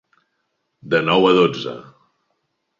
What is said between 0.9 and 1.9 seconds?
De nou a dotze.